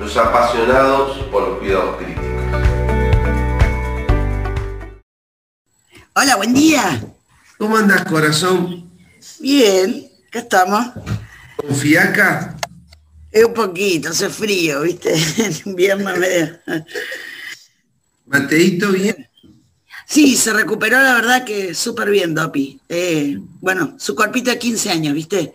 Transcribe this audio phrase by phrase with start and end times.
[0.00, 2.24] los apasionados por los cuidados críticos.
[6.14, 7.04] Hola, buen día.
[7.58, 8.90] ¿Cómo andas, corazón?
[9.40, 10.86] Bien, acá estamos.
[11.56, 12.56] ¿Con fiaca?
[13.30, 15.14] Es un poquito, hace frío, ¿viste?
[15.66, 16.58] Invierno medio.
[18.24, 19.28] ¿Mateito bien?
[20.06, 22.80] Sí, se recuperó la verdad que súper bien, Dopi.
[22.88, 25.54] Eh, bueno, su cuerpito de 15 años, ¿viste?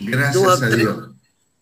[0.00, 1.13] Gracias a Dios.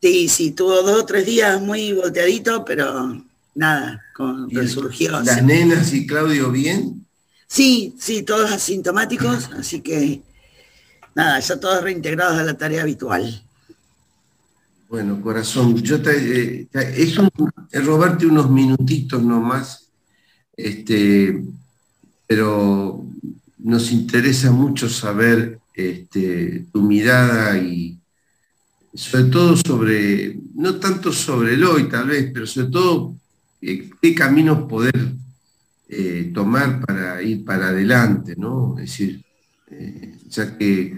[0.02, 5.20] Sí, sí, tuvo dos o tres días muy volteadito, pero nada, con, resurgió.
[5.20, 7.06] ¿Las nenas y Claudio bien?
[7.46, 10.20] Sí, sí, todos asintomáticos, así que
[11.14, 13.44] nada, ya todos reintegrados a la tarea habitual.
[14.88, 17.14] Bueno, corazón, yo te, eh, es,
[17.84, 19.88] robarte unos minutitos nomás,
[20.56, 21.44] este,
[22.26, 23.04] pero
[23.58, 28.01] nos interesa mucho saber este, tu mirada y,
[28.94, 33.16] sobre todo sobre, no tanto sobre el hoy tal vez, pero sobre todo
[33.60, 35.12] eh, qué caminos poder
[35.88, 38.76] eh, tomar para ir para adelante, ¿no?
[38.78, 39.22] Es decir,
[39.70, 40.96] eh, ya que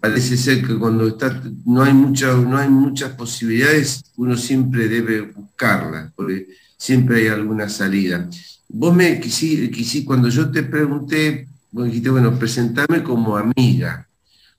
[0.00, 6.12] parece ser que cuando está, no, hay no hay muchas posibilidades, uno siempre debe buscarlas,
[6.14, 8.28] porque siempre hay alguna salida.
[8.68, 14.06] Vos me quisí, cuando yo te pregunté, vos dijiste, bueno, presentame como amiga.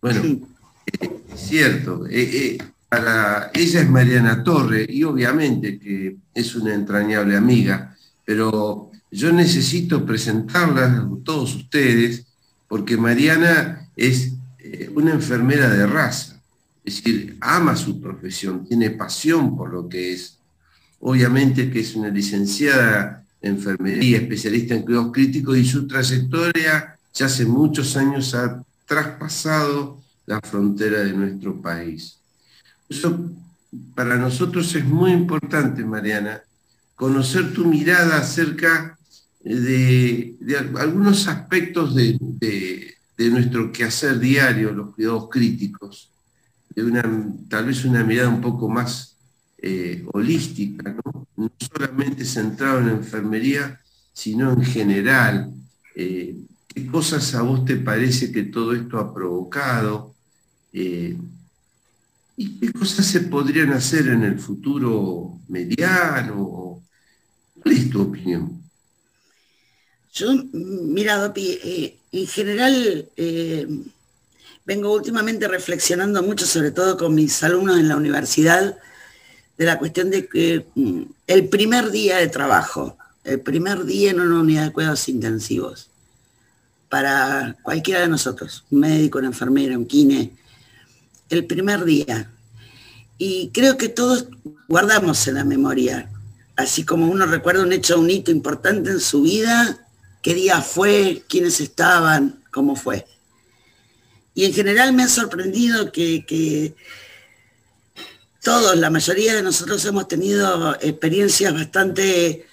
[0.02, 0.22] Bueno,
[1.36, 2.06] cierto.
[2.08, 8.90] Eh, eh, para ella es Mariana Torre y obviamente que es una entrañable amiga, pero
[9.12, 12.26] yo necesito presentarla a todos ustedes
[12.68, 16.42] porque Mariana es eh, una enfermera de raza,
[16.84, 20.38] es decir, ama su profesión, tiene pasión por lo que es.
[21.02, 27.26] Obviamente que es una licenciada en enfermería, especialista en cuidados críticos y su trayectoria ya
[27.26, 29.99] hace muchos años ha traspasado
[30.30, 32.20] la frontera de nuestro país.
[32.88, 33.32] Eso
[33.96, 36.40] para nosotros es muy importante, Mariana,
[36.94, 38.96] conocer tu mirada acerca
[39.44, 40.38] de,
[40.78, 46.12] algunos aspectos de, nuestro quehacer diario, los cuidados críticos,
[46.76, 47.04] de una,
[47.50, 49.16] tal vez una mirada un poco más
[49.58, 50.96] eh, holística,
[51.36, 51.52] ¿no?
[51.58, 53.82] solamente centrado en la enfermería,
[54.14, 55.52] sino en general.
[55.96, 56.38] Eh,
[56.68, 60.19] ¿Qué cosas a vos te parece que todo esto ha provocado?
[60.74, 61.18] Eh,
[62.38, 66.82] ¿Y qué cosas se podrían hacer en el futuro mediano?
[67.62, 68.62] ¿Cuál es tu opinión?
[70.14, 73.68] Yo, mira, Dopi, eh, en general eh,
[74.66, 78.78] vengo últimamente reflexionando mucho, sobre todo con mis alumnos en la universidad,
[79.58, 84.22] de la cuestión de que mm, el primer día de trabajo, el primer día en
[84.22, 85.90] una unidad de cuidados intensivos,
[86.88, 90.32] para cualquiera de nosotros, un médico, una enfermera, un kine,
[91.30, 92.32] el primer día.
[93.18, 94.28] Y creo que todos
[94.68, 96.10] guardamos en la memoria,
[96.56, 99.88] así como uno recuerda un hecho, un hito importante en su vida,
[100.22, 103.06] qué día fue, quiénes estaban, cómo fue.
[104.34, 106.76] Y en general me ha sorprendido que,
[108.42, 112.48] todos, la mayoría de nosotros hemos tenido experiencias bastante,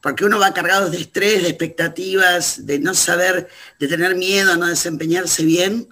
[0.00, 3.48] porque uno va cargado de estrés, de expectativas, de no saber,
[3.78, 5.86] de tener miedo, no desempeñarse bien,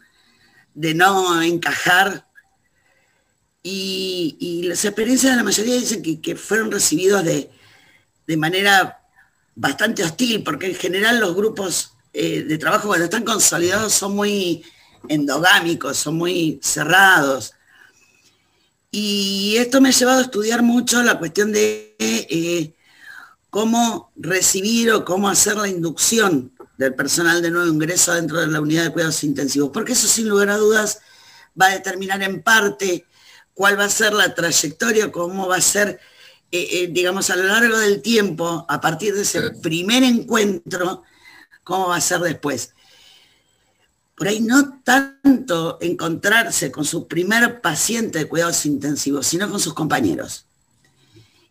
[0.74, 2.26] de no encajar.
[3.62, 7.50] Y, las experiencias de la mayoría dicen que, fueron recibidos de,
[8.36, 9.00] manera
[9.56, 14.64] bastante hostil, porque en general los grupos eh, de trabajo cuando están consolidados son muy
[15.08, 17.54] endogámicos, son muy cerrados.
[18.92, 22.74] Y esto me ha llevado a estudiar mucho la cuestión de eh,
[23.50, 28.58] cómo recibir o cómo hacer la inducción del personal de nuevo ingreso dentro de la
[28.58, 31.00] unidad de cuidados intensivos, porque eso sin lugar a dudas
[31.60, 33.04] va a determinar en parte
[33.52, 36.00] cuál va a ser la trayectoria, cómo va a ser,
[36.50, 41.02] eh, eh, digamos, a lo largo del tiempo, a partir de ese primer encuentro,
[41.64, 42.72] cómo va a ser después.
[44.14, 49.74] Por ahí no tanto encontrarse con su primer paciente de cuidados intensivos, sino con sus
[49.74, 50.46] compañeros.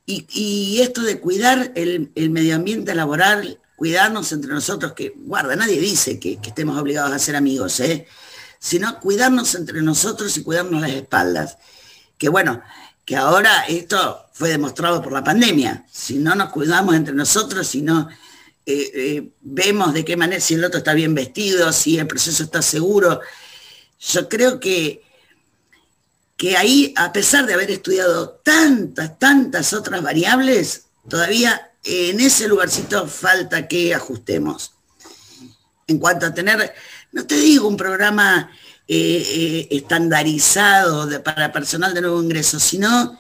[0.08, 5.80] Y, esto de cuidar el, el medio ambiente laboral, cuidarnos entre nosotros, que guarda, nadie
[5.80, 8.06] dice que, estemos obligados a ser amigos, ¿eh?
[8.60, 11.58] sino cuidarnos entre nosotros y cuidarnos las espaldas.
[12.18, 12.62] Que bueno,
[13.06, 15.86] que ahora esto fue demostrado por la pandemia.
[15.90, 18.10] Si no nos cuidamos entre nosotros, si no
[18.66, 22.44] eh, eh, vemos de qué manera, si el otro está bien vestido, si el proceso
[22.44, 23.22] está seguro,
[23.98, 25.04] yo creo que,
[26.36, 33.08] que ahí, a pesar de haber estudiado tantas, tantas otras variables, todavía en ese lugarcito
[33.08, 34.74] falta que ajustemos.
[35.88, 36.74] En cuanto a tener,
[37.12, 38.52] no te digo un programa
[38.88, 43.20] eh, eh, estandarizado para personal de nuevo ingreso, sino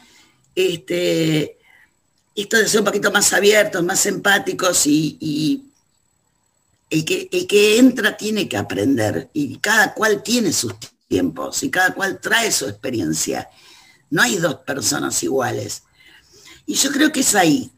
[0.56, 1.58] este,
[2.36, 5.66] esto de ser un poquito más abiertos, más empáticos y,
[6.90, 10.74] que, el que entra tiene que aprender y cada cual tiene sus
[11.08, 13.50] tiempos y cada cual trae su experiencia.
[14.10, 15.84] No hay dos personas iguales.
[16.66, 17.72] Y yo creo que es ahí.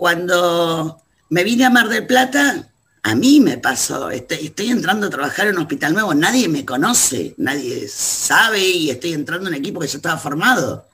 [0.00, 2.66] Cuando me vine a Mar del Plata,
[3.02, 7.34] a mí me pasó, estoy, entrando a trabajar en un hospital nuevo, nadie me conoce,
[7.36, 10.88] nadie sabe y estoy entrando en un equipo que ya estaba formado.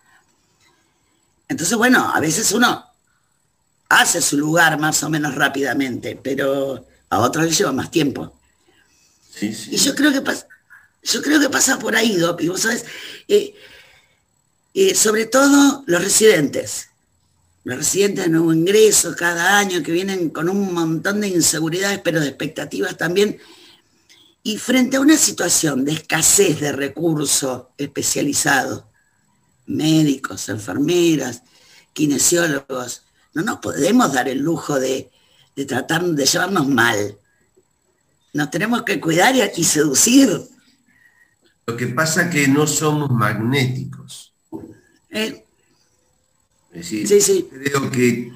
[1.47, 2.85] Entonces, bueno, a veces uno
[3.91, 8.37] hace su lugar más o menos rápidamente, pero a otros les lleva más tiempo.
[9.41, 10.49] Y yo creo que pasa,
[11.05, 12.85] yo creo que pasa por ahí, Dopi, vos sabés,
[13.29, 13.55] eh,
[14.75, 16.89] eh, sobre todo los residentes
[17.67, 22.21] los residentes de nuevo ingreso cada año que vienen con un montón de inseguridades, pero
[22.21, 23.39] de expectativas también.
[24.45, 28.85] Y frente a una situación de escasez de recursos especializados,
[29.67, 31.43] médicos, enfermeras,
[31.93, 33.03] kinesiólogos,
[33.35, 35.11] no nos podemos dar el lujo de,
[35.67, 37.19] tratar de llevarnos mal.
[38.33, 40.41] Nos tenemos que cuidar y, seducir.
[41.67, 44.33] Lo que pasa es que no somos magnéticos.
[45.11, 45.46] Eh,
[46.79, 48.33] es decir, creo que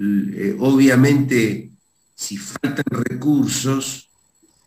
[0.00, 1.70] eh, obviamente
[2.14, 4.08] si faltan recursos,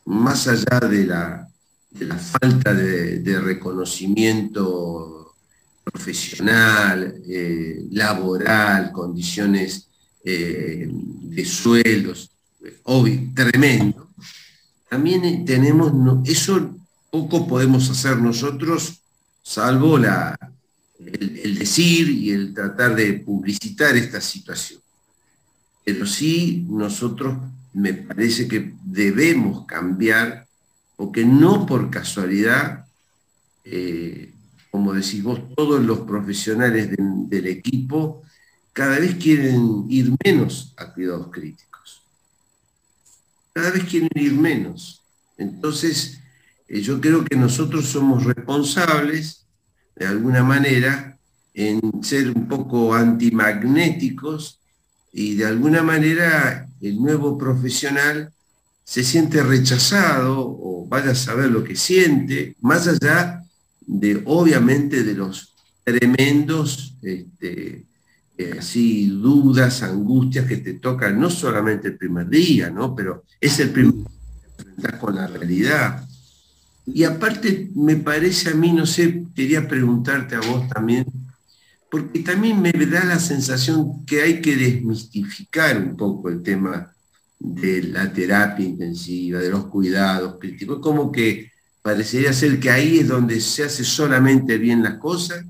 [0.06, 1.48] más allá de la,
[2.18, 5.36] falta de, reconocimiento
[5.84, 9.88] profesional, eh, laboral, condiciones
[10.24, 12.32] eh, de sueldos,
[12.84, 14.10] obvio, tremendo,
[14.90, 15.92] también tenemos,
[16.26, 16.74] eso
[17.10, 19.02] poco podemos hacer nosotros,
[19.42, 20.38] salvo la,
[21.06, 24.80] el, decir y el tratar de publicitar esta situación.
[25.84, 27.38] Pero sí nosotros
[27.74, 30.46] me parece que debemos cambiar,
[30.96, 32.86] porque no por casualidad,
[33.64, 34.32] eh,
[34.70, 38.24] como decís vos, todos los profesionales del equipo
[38.74, 42.04] cada vez quieren ir menos a cuidados críticos.
[43.54, 45.02] Cada vez quieren ir menos.
[45.38, 46.20] Entonces,
[46.68, 49.41] eh, yo creo que nosotros somos responsables
[49.96, 51.18] de alguna manera
[51.54, 54.60] en ser un poco antimagnéticos
[55.12, 58.32] y de alguna manera el nuevo profesional
[58.84, 63.44] se siente rechazado o vaya a saber lo que siente, más allá
[63.82, 65.54] de obviamente de los
[65.84, 67.86] tremendos este,
[68.38, 72.96] eh, así dudas, angustias que te tocan no solamente el primer día, ¿no?
[72.96, 74.08] pero es el primer día
[74.58, 76.08] que te con la realidad.
[76.94, 81.06] Y aparte, me parece a mí, no sé, quería preguntarte a vos también,
[81.90, 86.94] porque también me da la sensación que hay que desmistificar un poco el tema
[87.40, 90.80] de la terapia intensiva, de los cuidados críticos.
[90.80, 91.52] Como que
[91.82, 95.44] parecería ser que ahí es donde se hace solamente bien las cosas,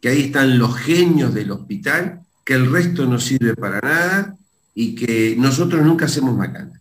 [0.00, 4.36] que ahí están los genios del hospital, que el resto no sirve para nada
[4.74, 6.80] y que nosotros nunca hacemos macana.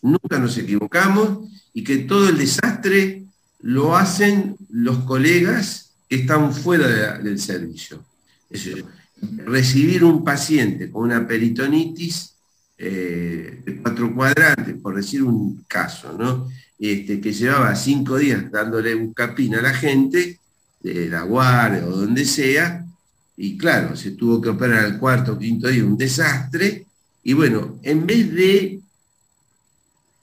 [0.00, 1.48] Nunca nos equivocamos
[1.78, 3.22] y que todo el desastre
[3.60, 8.04] lo hacen los colegas que están fuera del servicio.
[9.46, 12.34] recibir un paciente con una peritonitis
[12.76, 16.48] eh, de cuatro cuadrantes, por decir un caso, ¿no?
[16.80, 20.40] Este, que llevaba cinco días dándole un capín a la gente,
[20.80, 22.84] de la guardia o donde sea,
[23.36, 26.86] y claro, se tuvo que operar el cuarto o quinto día, un desastre,
[27.22, 28.80] y bueno, en vez de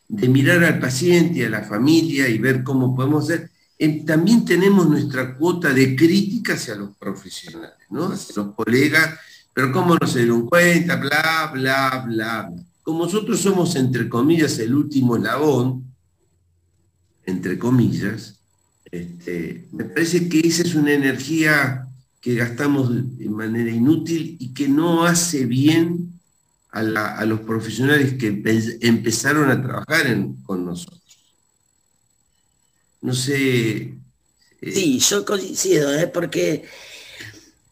[0.08, 3.50] de mirar al paciente y a la familia y ver cómo podemos hacer,
[4.06, 8.08] también tenemos nuestra cuota de crítica hacia los profesionales, ¿no?
[8.08, 9.20] hacia los colegas,
[9.54, 12.52] pero cómo no se dieron cuenta, bla, bla, bla.
[12.84, 15.84] Como nosotros somos, entre comillas, el último eslabón,
[17.26, 18.36] entre comillas,
[18.92, 21.88] este, me parece que esa es una energía
[22.22, 26.14] que gastamos de manera inútil y que no hace bien
[26.75, 28.27] a, los profesionales que
[28.82, 30.05] empezaron a trabajar
[30.44, 31.01] con nosotros.
[33.01, 33.94] No sé.
[34.62, 36.08] Eh, sí, yo coincido, ¿eh?
[36.08, 36.65] porque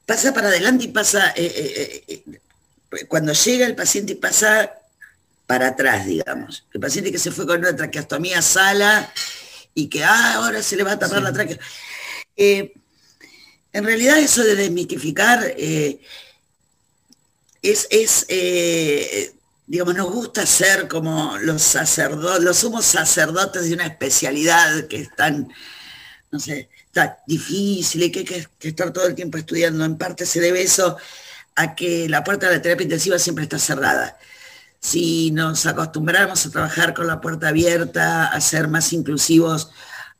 [0.05, 2.24] pasa para adelante y pasa, eh,
[3.10, 4.72] cuando llega el paciente y pasa
[5.45, 6.65] para atrás, digamos.
[6.74, 9.12] El paciente que se fue con una traqueostomía sala
[9.74, 11.60] y que ah, ahora se le va a tapar la tráquea.
[12.38, 15.55] En realidad eso de desmitificar
[17.63, 19.34] es, es eh,
[19.65, 25.15] digamos, nos gusta ser como los sacerdotes, los sumos sacerdotes de una especialidad que es
[25.15, 25.51] tan,
[26.32, 29.86] no sé, tan difícil y que hay que, estar todo el tiempo estudiando.
[29.86, 30.98] En parte se debe eso
[31.55, 34.17] a que la puerta de la terapia intensiva siempre está cerrada.
[34.79, 39.72] Si nos acostumbramos a trabajar con la puerta abierta, a ser más inclusivos,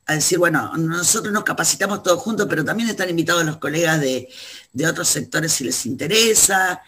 [0.05, 4.29] a decir, bueno, nosotros nos capacitamos todos juntos, pero también están invitados los colegas de,
[4.71, 6.81] de otros sectores si les interesa,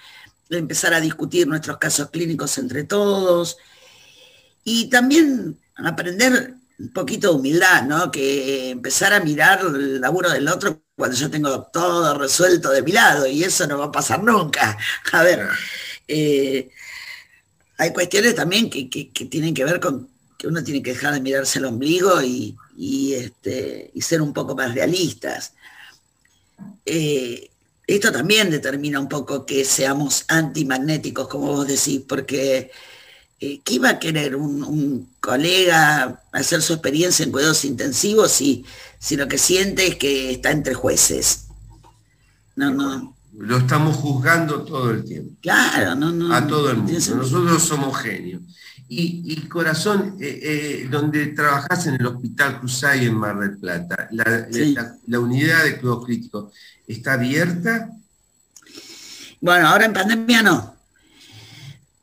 [0.49, 3.57] empezar a discutir nuestros casos clínicos entre todos
[4.63, 8.11] y también aprender un poquito de humildad, ¿no?
[8.11, 12.91] Que empezar a mirar el laburo del otro cuando yo tengo todo resuelto de mi
[12.91, 14.77] lado y eso no va a pasar nunca.
[15.11, 15.47] A ver,
[16.07, 16.69] eh,
[17.77, 18.85] hay cuestiones también que,
[19.29, 22.55] tienen que ver con que uno tiene que dejar de mirarse el ombligo y,
[23.13, 25.53] este, y ser un poco más realistas.
[26.85, 27.49] Eh,
[27.87, 32.71] esto también determina un poco que seamos antimagnéticos, como vos decís, porque
[33.39, 38.65] eh, ¿qué iba a querer un, colega hacer su experiencia en cuidados intensivos si,
[38.99, 41.47] si lo que siente es que está entre jueces?
[42.55, 43.15] No, no.
[43.37, 45.35] Lo estamos juzgando todo el tiempo.
[45.41, 46.33] Claro, no, no.
[46.33, 46.93] A todo el mundo.
[46.93, 48.41] Nosotros somos genios.
[48.87, 54.47] Y, corazón, eh, eh, donde trabajás en el Hospital Cruzay en Mar del Plata, la,
[55.07, 56.53] la unidad de cuidados críticos,
[56.87, 57.89] ¿Está abierta?
[59.41, 60.75] Bueno, ahora en pandemia no.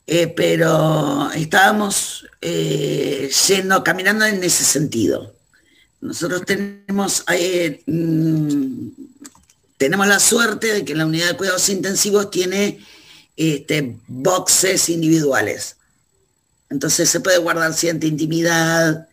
[0.07, 5.35] Eh, pero estábamos eh, yendo, caminando en ese sentido.
[6.01, 8.89] Nosotros tenemos, eh, mm,
[9.77, 12.85] tenemos la suerte de que la unidad de cuidados intensivos tiene
[13.37, 15.77] este, boxes individuales.
[16.73, 19.09] Entonces se puede guardar cierta intimidad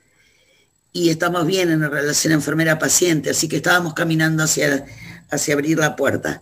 [0.91, 4.85] y estamos bien en la relación enfermera-paciente, así que estábamos caminando hacia
[5.29, 6.41] hacia abrir la puerta.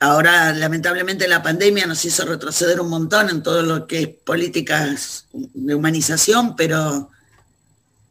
[0.00, 5.26] Ahora, lamentablemente, la pandemia nos hizo retroceder un montón en todo lo que es políticas
[5.32, 7.10] de humanización, pero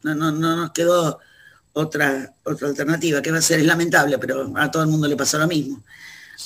[0.02, 1.18] no, no, nos quedó
[1.72, 3.22] otra, otra alternativa.
[3.22, 3.60] ¿Qué va a ser?
[3.60, 5.82] Es lamentable, pero a todo el mundo le pasó lo mismo.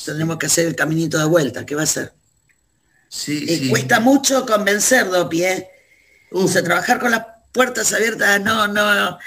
[0.04, 1.66] Tenemos que hacer el caminito de vuelta.
[1.66, 2.12] ¿Qué va a ser?
[3.12, 5.68] Sí, eh, Cuesta mucho convencer, Dopi, ¿eh?
[6.30, 9.18] O sea, trabajar con las puertas abiertas, no, no.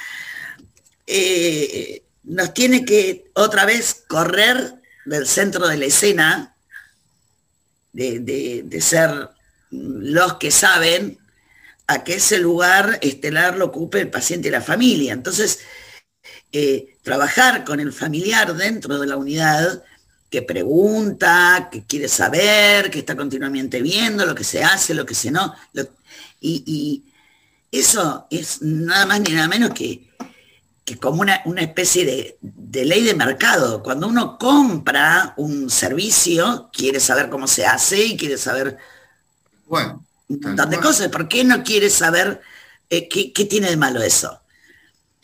[1.05, 6.55] Eh, nos tiene que otra vez correr del centro de la escena,
[7.93, 9.29] de, ser
[9.69, 11.19] los que saben,
[11.85, 15.13] a que ese lugar estelar lo ocupe el paciente y la familia.
[15.13, 15.59] Entonces,
[16.51, 19.83] eh, trabajar con el familiar dentro de la unidad
[20.29, 25.15] que pregunta, que quiere saber, que está continuamente viendo lo que se hace, lo que
[25.15, 25.53] se no.
[26.41, 27.03] y, y,
[27.72, 30.05] eso es nada más ni nada menos que
[30.86, 33.82] que como una, especie de, ley de mercado.
[33.82, 38.77] Cuando uno compra un servicio, quiere saber cómo se hace y quiere saber
[39.65, 41.08] bueno, un montón de cosas.
[41.08, 42.39] ¿Por qué no quiere saber
[42.88, 44.39] eh, qué, tiene de malo eso?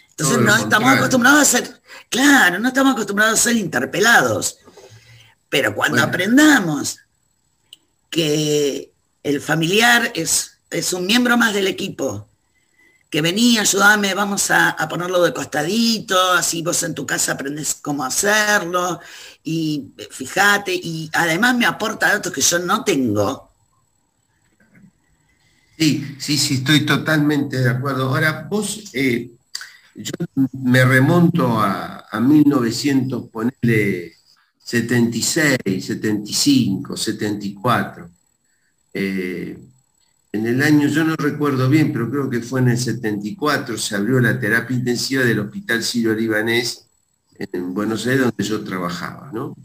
[0.10, 4.58] Entonces no estamos acostumbrados a ser, claro, no estamos acostumbrados a ser interpelados.
[5.51, 7.00] Pero cuando aprendamos
[8.10, 12.25] que el familiar es, es un miembro más del equipo,
[13.10, 18.05] que vení, ayúdame, vamos a, ponerlo de costadito, así vos en tu casa aprendes cómo
[18.05, 19.01] hacerlo,
[19.43, 23.51] y eh, fíjate, y además me aporta datos que yo no tengo.
[25.77, 28.08] Sí, sí, sí, estoy totalmente de acuerdo.
[28.08, 29.31] Ahora, vos, eh,
[29.96, 30.13] yo
[30.53, 34.20] me remonto a, a 1900, ponerle
[34.71, 38.09] 76, 75, 74
[40.33, 43.95] en el año, yo no recuerdo bien, pero creo que fue en el 74, se
[43.95, 46.85] abrió la terapia intensiva del Hospital Sirio Libanés
[47.37, 49.55] en Buenos Aires, donde yo trabajaba, ¿no?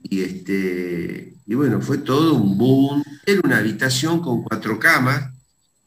[0.00, 3.02] Y, este, y bueno, fue todo un boom.
[3.26, 5.32] Era una habitación con cuatro camas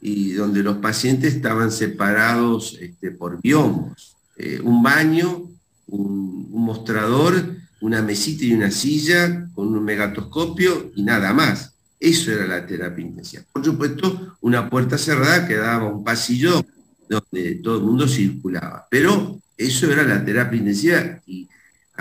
[0.01, 4.17] y donde los pacientes estaban separados este, por biombos.
[4.35, 5.49] Eh, un baño,
[5.87, 12.47] un mostrador, una mesita y una silla con un megatoscopio y nada más eso era
[12.47, 13.43] la terapia intensiva.
[13.53, 16.65] Por supuesto, una puerta cerrada que daba un pasillo
[17.07, 18.87] donde todo el mundo circulaba.
[18.89, 21.47] Pero eso era la terapia intensiva y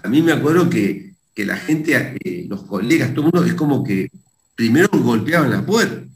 [0.02, 3.82] a mí me acuerdo que, la gente, eh, los colegas, todo el mundo es como
[3.82, 4.10] que
[4.54, 6.06] primero golpeaban la puerta.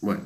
[0.00, 0.20] Bueno,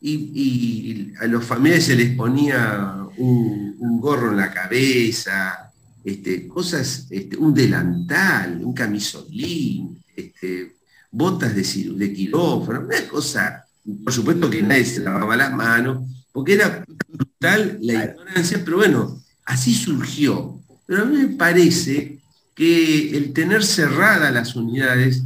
[0.00, 5.63] y, a los familiares se les ponía un, gorro en la cabeza,
[6.04, 10.76] este, cosas, este, un delantal, un camisolín, este,
[11.10, 11.62] botas de,
[11.94, 13.64] de quirófano, una cosa,
[14.04, 19.22] por supuesto que nadie se lavaba las manos, porque era brutal la ignorancia, pero bueno,
[19.44, 20.60] así surgió.
[20.86, 22.18] Pero a mí me parece
[22.54, 25.22] que el tener cerradas las unidades,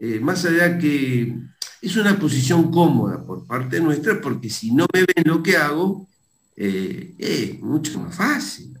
[0.00, 1.36] eh, más allá que
[1.80, 6.08] es una posición cómoda por parte nuestra, porque si no me ven lo que hago,
[6.56, 8.72] eh, es mucho más fácil.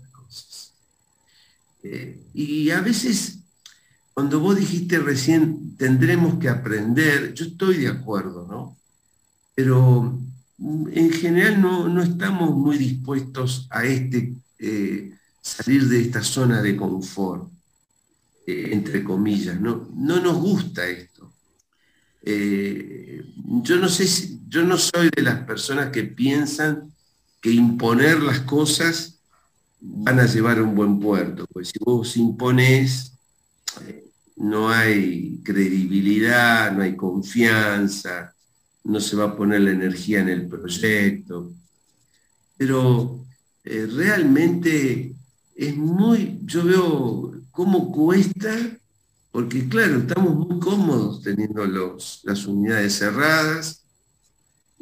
[1.82, 3.40] Eh, y a veces,
[4.14, 8.78] cuando vos dijiste recién, tendremos que aprender, yo estoy de acuerdo, ¿no?
[9.54, 10.18] Pero
[10.58, 14.34] mm, en general no, estamos muy dispuestos a este,
[15.40, 17.52] salir de esta zona de confort.
[18.44, 19.88] Eh, entre comillas, ¿no?
[19.94, 21.32] No nos gusta esto.
[22.22, 23.24] Eh,
[23.62, 26.92] yo no sé si, yo no soy de las personas que piensan
[27.40, 29.21] que imponer las cosas
[29.84, 33.12] van a llevar un buen puerto, pues si vos impones,
[33.86, 34.04] eh,
[34.36, 38.34] no hay credibilidad, no hay confianza,
[38.84, 41.52] no se va a poner la energía en el proyecto.
[42.56, 43.24] Pero
[43.64, 45.14] realmente
[45.54, 48.56] es muy, yo veo cómo cuesta,
[49.30, 53.81] porque claro, estamos muy cómodos teniendo las unidades cerradas.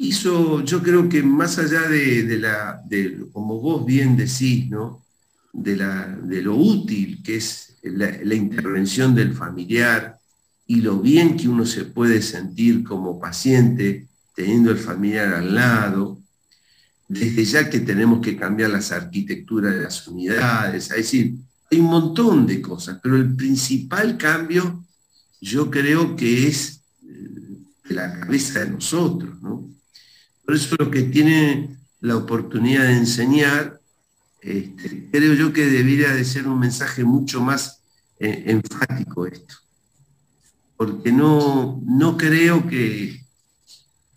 [0.03, 5.05] Hizo, yo creo que más allá de, la, de, como vos bien decís, ¿no?
[5.53, 10.17] De, la, de lo útil que es la, intervención del familiar
[10.65, 16.19] y lo bien que uno se puede sentir como paciente teniendo el familiar al lado,
[17.07, 21.35] desde ya que tenemos que cambiar las arquitecturas de las unidades, es decir,
[21.69, 24.83] hay un montón de cosas, pero el principal cambio
[25.39, 29.69] yo creo que es eh, de la cabeza de nosotros, ¿no?
[30.51, 33.79] Por eso lo que tiene la oportunidad de enseñar,
[34.41, 37.79] este, creo yo que debería de ser un mensaje mucho más
[38.19, 39.55] eh, enfático esto.
[40.75, 43.23] Porque no, no creo que,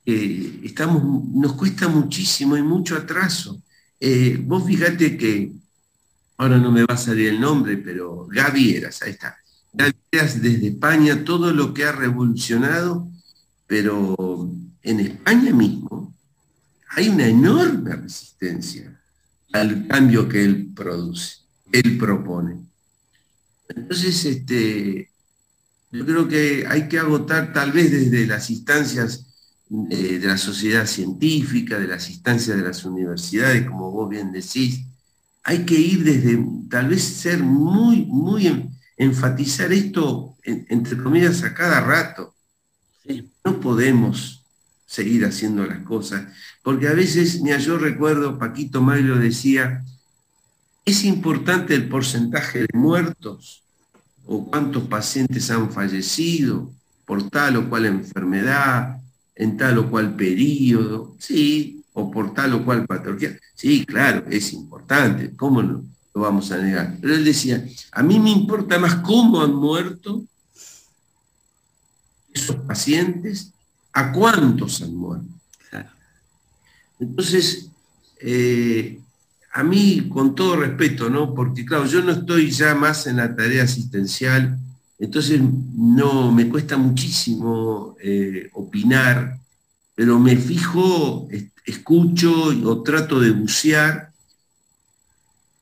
[0.04, 3.62] estamos, nos cuesta muchísimo y mucho atraso.
[4.00, 5.52] Eh, vos fíjate que
[6.36, 9.36] ahora no me va a salir el nombre, pero Gavieras, ahí está.
[9.72, 13.08] Gavieras desde España, todo lo que ha revolucionado,
[13.68, 14.50] pero
[14.82, 16.13] en España mismo
[16.96, 19.00] hay una enorme resistencia
[19.52, 21.38] al cambio que él produce,
[21.72, 22.56] él propone.
[23.68, 25.10] Entonces, este,
[25.90, 29.26] yo creo que hay que agotar tal vez desde las instancias
[29.90, 34.84] eh, de la sociedad científica, de las instancias de las universidades, como vos bien decís,
[35.42, 41.80] hay que ir desde, tal vez ser muy, muy, enfatizar esto, entre comillas, a cada
[41.80, 42.34] rato.
[43.44, 44.43] No podemos
[44.94, 46.26] seguir haciendo las cosas,
[46.62, 49.84] porque a veces, mira, yo recuerdo, Paquito Mayo decía,
[50.84, 53.62] es importante el porcentaje de muertos
[54.26, 56.70] o cuántos pacientes han fallecido
[57.04, 59.00] por tal o cual enfermedad,
[59.34, 61.16] en tal o cual periodo.
[61.18, 63.36] Sí, o por tal o cual patología.
[63.54, 66.96] Sí, claro, es importante, ¿cómo no lo vamos a negar?
[67.00, 70.24] Pero él decía, a mí me importa más cómo han muerto
[72.32, 73.53] esos pacientes,
[73.94, 75.26] a cuántos han muerto.
[77.00, 77.70] Entonces,
[78.20, 79.00] eh,
[79.52, 81.34] a mí, con todo respeto, ¿no?
[81.34, 84.58] Porque claro, yo no estoy ya más en la tarea asistencial,
[84.98, 85.40] entonces
[85.76, 89.38] no, me cuesta muchísimo eh, opinar,
[89.94, 91.28] pero me fijo
[91.64, 92.32] escucho
[92.64, 94.10] o trato de bucear.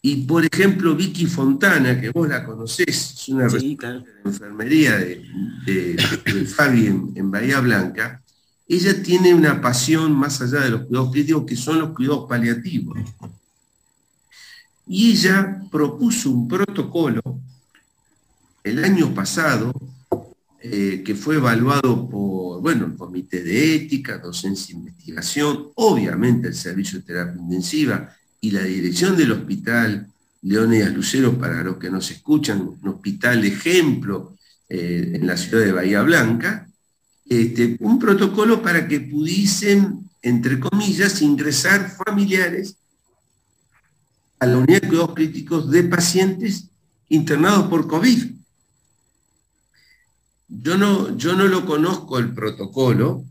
[0.00, 5.24] Y por ejemplo, Vicky Fontana, que vos la conocés, es una de la enfermería de,
[5.64, 8.21] de, Fabi en, Bahía Blanca,
[8.68, 12.98] ella tiene una pasión más allá de los cuidados críticos, que son los cuidados paliativos.
[14.86, 17.22] Y ella propuso un protocolo
[18.64, 19.72] el año pasado
[20.60, 26.54] eh, que fue evaluado por, bueno, el Comité de Ética, Docencia e Investigación, obviamente el
[26.54, 30.06] Servicio de Terapia Intensiva y la dirección del Hospital
[30.42, 34.36] Leónidas Lucero, para los que nos escuchan, un hospital ejemplo
[34.68, 36.68] eh, en la ciudad de Bahía Blanca,
[37.40, 42.76] este, un protocolo para que pudiesen, entre comillas, ingresar familiares
[44.38, 46.68] a la unidad de cuidados críticos de pacientes
[47.08, 48.32] internados por COVID.
[50.48, 53.24] Yo no, yo no lo conozco el protocolo,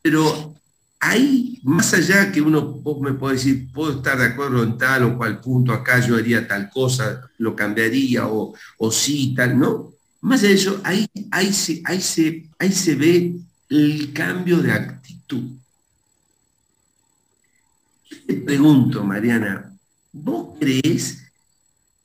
[0.00, 0.54] pero
[0.98, 5.16] hay, más allá que uno me puede decir, puedo estar de acuerdo en tal o
[5.18, 9.92] cual punto, acá yo haría tal cosa, lo cambiaría o, o sí, tal, ¿no?
[10.22, 13.34] Más allá de eso, ahí, ahí, se, ahí, se, ahí se ve
[13.68, 15.50] el cambio de actitud.
[18.26, 19.76] te pregunto, Mariana,
[20.12, 21.24] ¿vos crees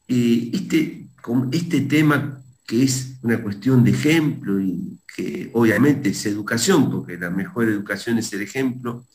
[0.08, 1.08] eh, este,
[1.51, 7.30] este tema que es una cuestión de ejemplo y que obviamente es educación, porque la
[7.30, 9.06] mejor educación es el ejemplo.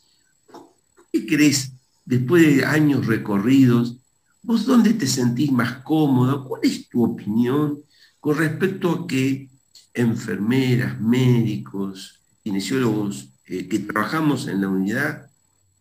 [1.12, 1.72] ¿Qué crees
[2.04, 3.96] después de años recorridos?
[4.42, 6.46] ¿Vos dónde te sentís más cómodo?
[6.46, 7.82] ¿Cuál es tu opinión
[8.22, 9.48] con respecto a que
[9.92, 15.26] enfermeras, médicos, kinesiólogos eh, que trabajamos en la unidad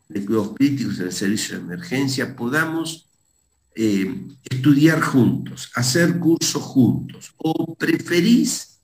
[0.09, 3.05] de cuidados críticos en el servicio de emergencia podamos
[3.75, 8.79] eh, estudiar juntos, hacer cursos juntos, o preferís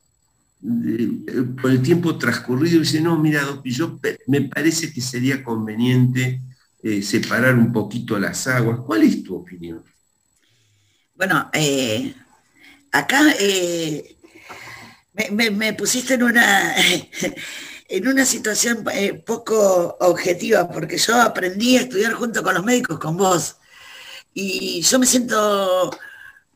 [0.64, 1.10] eh,
[1.60, 6.44] por el tiempo transcurrido dice, no, mira, yo me parece que sería conveniente
[7.02, 8.80] separar un poquito las aguas.
[8.86, 9.84] ¿Cuál es tu opinión?
[11.16, 11.50] Bueno,
[12.92, 13.22] acá
[15.32, 16.76] me, pusiste en una,
[17.90, 23.00] en una situación eh, poco objetiva, porque yo aprendí a estudiar junto con los médicos,
[23.00, 23.58] con vos.
[24.34, 25.90] Y yo me siento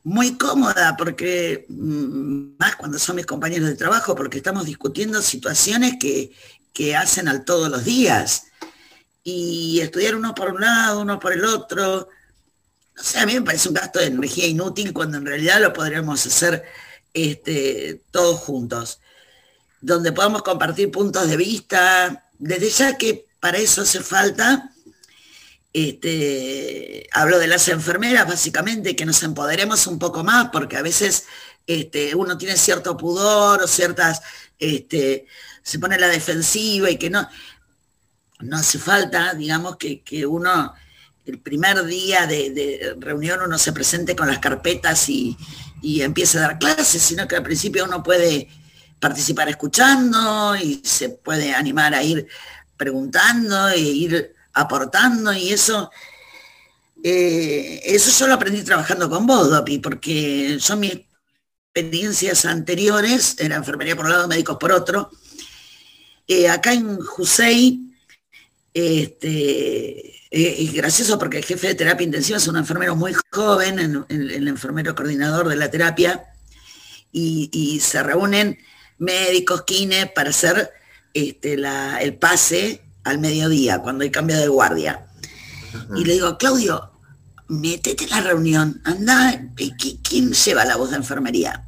[0.04, 5.94] muy cómoda, porque mm, más cuando son mis compañeros de trabajo, porque estamos discutiendo situaciones
[5.98, 6.32] que,
[6.72, 8.46] que hacen al todos los días.
[9.24, 12.08] Y estudiar uno por un lado, uno por el otro,
[12.96, 15.72] no sé, a mí me parece un gasto de energía inútil cuando en realidad lo
[15.72, 16.64] podríamos hacer
[17.14, 19.00] este, todos juntos,
[19.80, 24.70] donde podamos compartir puntos de vista, desde ya que para eso hace falta,
[25.72, 31.24] este, hablo de las enfermeras básicamente, que nos empoderemos un poco más, porque a veces
[31.66, 34.20] este, uno tiene cierto pudor o ciertas,
[34.58, 37.28] se pone la defensiva y que no,
[38.40, 40.74] no hace falta, digamos, que, uno
[41.24, 45.36] el primer día de, reunión uno se presente con las carpetas y,
[45.80, 48.48] y empiece a dar clases, sino que al principio uno puede
[49.02, 52.26] participar escuchando y se puede animar a ir
[52.76, 55.90] preguntando e ir aportando y eso,
[57.02, 61.00] eh, eso yo lo aprendí trabajando con vos, Dopi, porque son mis
[61.74, 65.10] experiencias anteriores, era enfermería por un lado, médicos por otro.
[66.28, 67.80] Eh, acá en Jusei,
[68.72, 74.06] este, eh, es gracioso porque el jefe de terapia intensiva es un enfermero muy joven,
[74.08, 76.24] el, enfermero coordinador de la terapia,
[77.12, 78.58] y, se reúnen
[78.96, 80.72] médicos, kine, para hacer
[81.12, 81.52] este,
[82.00, 85.06] el pase al mediodía, cuando hay cambio de guardia.
[85.94, 86.92] Y le digo, Claudio,
[87.48, 89.38] métete en la reunión, anda,
[90.02, 91.66] ¿quién lleva la voz de enfermería?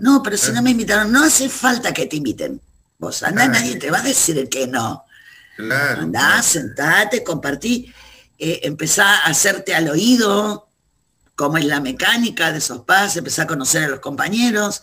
[0.00, 2.60] no, pero si no me invitaron, no hace falta que te inviten.
[2.98, 5.04] Vos anda, nadie te va a decir que no.
[5.58, 6.08] Claro,
[6.40, 7.92] sentate, compartí,
[8.38, 10.68] eh, empezá a hacerte al oído
[11.34, 14.82] cómo es la mecánica de esos pases, empezá a conocer a los compañeros.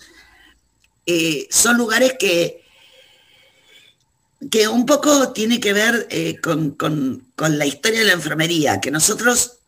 [1.05, 2.61] Eh, son lugares que,
[4.51, 6.75] que un poco tiene que ver eh, con,
[7.37, 9.59] la historia de la enfermería, que nosotros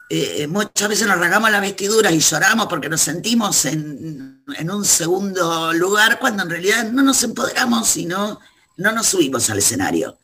[0.50, 5.72] muchas veces nos rasgamos la vestidura y lloramos porque nos sentimos en, en, un segundo
[5.72, 8.41] lugar, cuando en realidad no nos empoderamos, sino
[8.76, 10.17] no nos subimos al escenario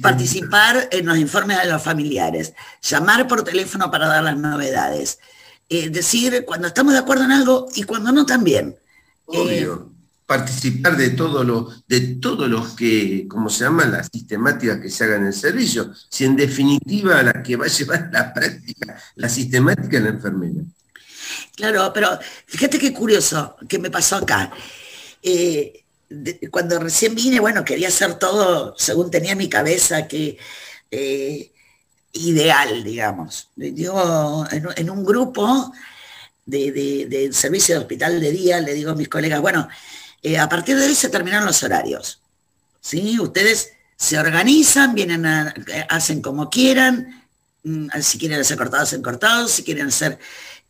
[0.00, 5.18] participar en los informes de los familiares, llamar por teléfono para dar las novedades,
[5.68, 8.76] eh, decir cuando estamos de acuerdo en algo y cuando no también.
[9.26, 9.88] Obvio.
[9.88, 9.92] Eh,
[10.26, 15.04] participar de todo lo, de todos los que, como se llama, las sistemáticas que se
[15.04, 15.92] hagan en el servicio.
[16.08, 20.62] Si en definitiva la que va a llevar la práctica, la sistemática es la enfermera.
[21.54, 24.50] Claro, pero fíjate qué curioso que me pasó acá.
[25.22, 25.81] Eh,
[26.50, 30.38] cuando recién vine, bueno, quería hacer todo según tenía mi cabeza, que
[30.90, 31.52] eh,
[32.12, 33.48] ideal, digamos.
[33.56, 35.72] Digo, en, un grupo
[36.44, 39.68] de, servicio de hospital de día, le digo a mis colegas, bueno,
[40.22, 42.20] eh, a partir de hoy se terminan los horarios.
[42.80, 43.18] ¿sí?
[43.18, 45.54] Ustedes se organizan, vienen a,
[45.88, 47.24] hacen como quieran,
[47.62, 50.18] mm, si quieren hacer cortados, hacen cortados, si quieren hacer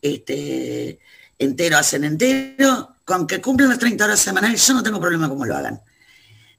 [0.01, 0.99] este,
[1.43, 5.45] entero, hacen entero, con que cumplan las 30 horas semanales, yo no tengo problema cómo
[5.45, 5.81] lo hagan.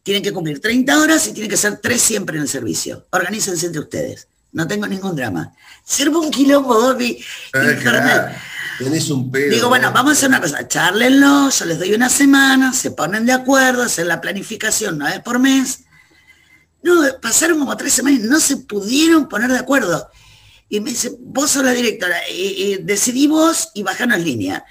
[0.03, 3.07] Tienen que cumplir 30 horas y tienen que ser tres siempre en el servicio.
[3.11, 4.29] Organícense entre ustedes.
[4.53, 5.53] No tengo ningún drama.
[5.85, 7.23] Sirvo un quilombo, Dobby.
[8.79, 9.51] Tenés un pedo.
[9.51, 10.69] Digo, bueno, vamos a hacer una cosa.
[10.69, 15.21] Charlenlo, yo les doy una semana, se ponen de acuerdo, hacen la planificación una vez
[15.21, 15.81] por mes.
[16.83, 20.09] No, pasaron como tres semanas y no se pudieron poner de acuerdo.
[20.69, 22.17] Y me dice, vos sos la directora,
[22.81, 24.65] decidí vos y bajanos línea.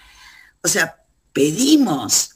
[0.61, 2.32] O sea, pedimos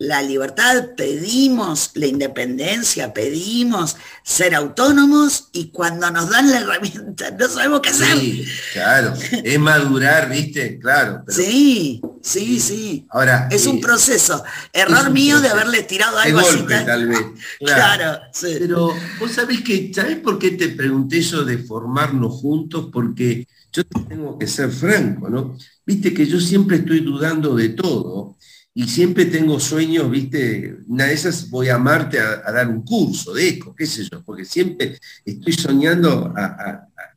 [0.00, 7.46] la libertad, pedimos la independencia, pedimos ser autónomos y cuando nos dan la herramienta no
[7.46, 8.18] sabemos qué hacer.
[8.18, 10.78] Sí, claro, es madurar, ¿viste?
[10.78, 11.22] Claro.
[11.28, 13.06] sí, sí, sí.
[13.10, 14.42] Ahora, es un eh, proceso.
[14.72, 16.64] Error mío de haberle tirado algo así.
[16.66, 17.20] tal vez.
[17.60, 18.56] Claro, sí.
[18.58, 22.88] Pero vos sabés que, ¿sabés por qué te pregunté eso de formarnos juntos?
[22.90, 25.58] Porque yo tengo que ser franco, ¿no?
[25.84, 28.38] Viste que yo siempre estoy dudando de todo
[28.72, 33.34] y siempre tengo sueños, viste, una de esas voy a Marte a, dar un curso
[33.34, 36.32] de eco, qué sé yo, porque siempre estoy soñando,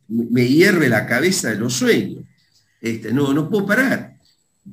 [0.08, 2.24] me hierve la cabeza de los sueños.
[2.82, 4.13] Este, no, no puedo parar.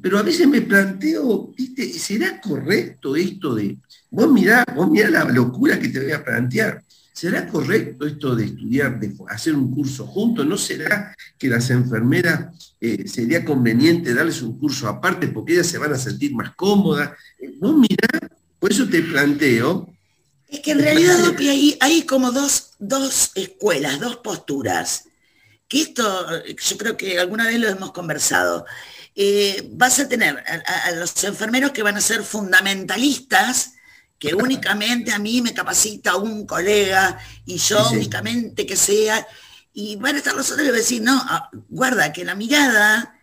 [0.00, 1.92] Pero a veces me planteo, ¿viste?
[1.92, 3.76] ¿será correcto esto de,
[4.11, 8.46] vos mirá, vos mirá la locura que te voy a plantear, ¿será correcto esto de
[8.46, 10.46] estudiar, de hacer un curso juntos?
[10.46, 15.79] ¿No será que las enfermeras eh, sería conveniente darles un curso aparte porque ellas se
[15.79, 17.11] van a sentir más cómodas?
[17.59, 18.09] Vos mirá,
[18.59, 19.88] por eso te planteo.
[20.48, 25.05] Es que en realidad hay, hay como dos, dos escuelas, dos posturas
[25.70, 28.66] que esto, yo creo que alguna vez lo hemos conversado,
[29.14, 33.74] eh, vas a tener a, los enfermeros que van a ser fundamentalistas,
[34.18, 39.24] que únicamente a mí me capacita un colega y yo únicamente que sea,
[39.72, 42.35] y van a estar los otros que van a decir, no, ah, guarda, que la
[42.35, 43.16] mirada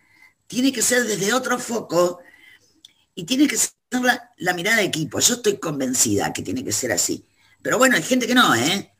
[0.46, 2.20] tiene que ser desde otro foco
[3.14, 5.20] y tiene que ser la, la mirada de equipo.
[5.20, 7.26] Yo estoy convencida que tiene que ser así.
[7.60, 8.90] Pero bueno, hay gente que no, ¿eh?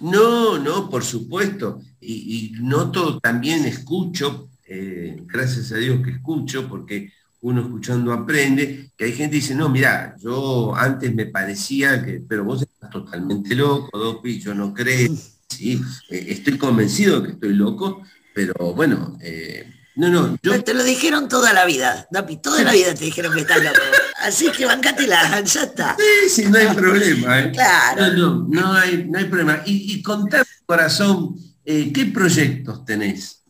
[0.00, 1.80] No, no, por supuesto.
[2.00, 9.04] Y, noto, también escucho, eh, gracias a Dios que escucho, porque uno escuchando aprende, que
[9.04, 13.54] hay gente que dice, no, mira, yo antes me parecía que, pero vos estás totalmente
[13.54, 15.14] loco, Dopi, yo no creo,
[15.48, 18.02] sí, eh, estoy convencido que estoy loco,
[18.34, 20.62] pero bueno, eh, no, no, yo...
[20.62, 23.80] Te lo dijeron toda la vida, Dopi, toda la vida te dijeron que estás loco.
[24.20, 25.96] Así que bancátela, ya está.
[25.98, 27.40] Sí, sí, no hay problema.
[27.40, 27.50] ¿eh?
[27.50, 28.06] Claro.
[28.12, 29.60] No, no, no hay, no hay problema.
[29.66, 31.34] Y, y contame, corazón,
[31.64, 33.42] eh, ¿qué proyectos tenés?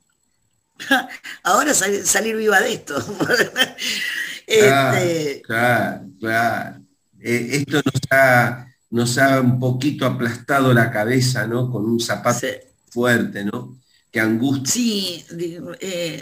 [1.42, 2.96] Ahora salir viva de esto.
[4.46, 5.42] este...
[5.44, 6.80] Claro, claro.
[7.20, 11.70] Eh, esto nos ha, nos ha un poquito aplastado la cabeza, ¿no?
[11.70, 12.46] Con un zapato
[12.90, 13.76] fuerte, ¿no?
[14.10, 14.72] Que angustia.
[14.72, 15.24] Sí,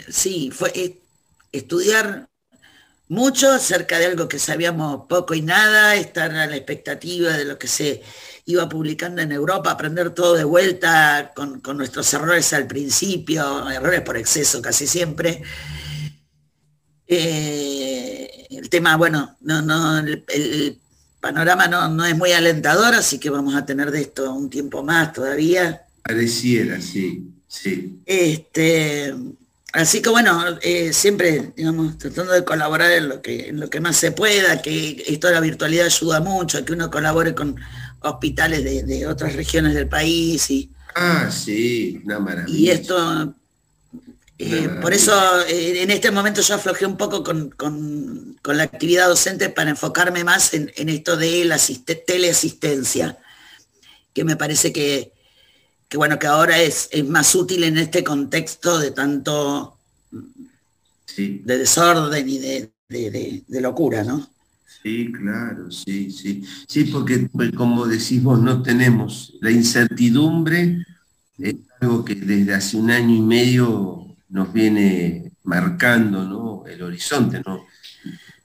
[0.09, 1.01] sí, fue
[1.51, 2.27] estudiar
[3.09, 7.57] mucho acerca de algo que sabíamos poco y nada, estar a la expectativa de lo
[7.57, 8.01] que se
[8.45, 14.17] iba publicando en Europa, aprender todo de vuelta con, nuestros errores al principio, errores por
[14.17, 15.41] exceso casi siempre.
[17.07, 20.79] Eh, el tema, bueno, no, no, el,
[21.19, 24.83] panorama no, no, es muy alentador, así que vamos a tener de esto un tiempo
[24.83, 25.81] más todavía.
[26.03, 27.99] Pareciera, sí, sí.
[28.05, 29.13] Este,
[29.73, 33.79] Así que bueno, eh, siempre, digamos, tratando de colaborar en lo, que, en lo que
[33.81, 37.57] más se pueda, que esto de la virtualidad ayuda mucho, que uno colabore con
[37.99, 40.49] hospitales de, otras regiones del país.
[40.49, 42.57] Y, ah, sí, una maravilla.
[42.57, 43.35] Y esto,
[44.39, 45.13] eh, por eso
[45.47, 50.53] eh, en este momento yo aflojé un poco con, la actividad docente para enfocarme más
[50.53, 51.59] en, esto de la
[52.05, 53.17] teleasistencia,
[54.13, 55.11] que me parece que,
[55.89, 59.77] que bueno, que ahora es, es más útil en este contexto de tanto
[61.17, 64.29] de desorden y de, locura, ¿no?
[64.83, 66.43] Sí, claro, sí, sí.
[66.67, 70.85] Sí, porque pues, como decís vos, no tenemos la incertidumbre,
[71.39, 76.65] es algo que desde hace un año y medio nos viene marcando ¿no?
[76.67, 77.65] el horizonte, ¿no?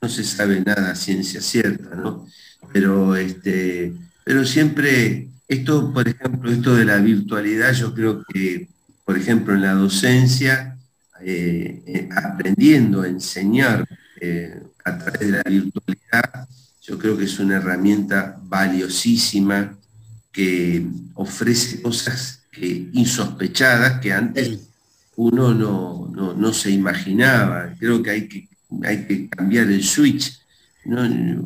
[0.01, 2.27] No se sabe nada ciencia cierta, ¿no?
[2.73, 3.93] Pero, este,
[4.25, 8.69] pero siempre esto, por ejemplo, esto de la virtualidad, yo creo que,
[9.05, 10.79] por ejemplo, en la docencia,
[11.21, 13.87] eh, eh, aprendiendo a enseñar
[14.21, 16.49] eh, a través de la virtualidad,
[16.81, 19.77] yo creo que es una herramienta valiosísima
[20.33, 20.85] que
[21.15, 22.41] ofrece cosas
[22.93, 24.59] insospechadas que antes
[25.17, 27.75] uno no, se imaginaba.
[27.79, 28.49] Creo que hay que,
[28.83, 30.41] hay que cambiar el switch.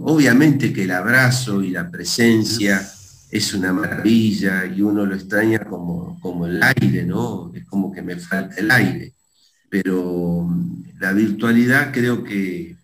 [0.01, 2.81] obviamente que el abrazo y la presencia
[3.30, 7.52] es una maravilla y uno lo extraña como, como el aire, ¿no?
[7.54, 9.12] Es como que me falta el aire.
[9.68, 12.76] Pero mm, la virtualidad creo que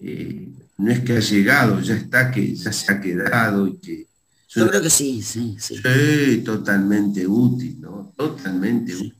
[0.00, 0.48] eh,
[0.78, 4.06] no es que ha llegado, ya está, que ya se ha quedado y que...
[4.50, 5.76] Yo creo que sí, sí, sí.
[5.76, 8.12] Sí, totalmente útil, ¿no?
[8.16, 9.14] Totalmente útil.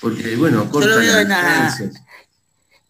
[0.00, 1.92] Porque, bueno, corta en, la,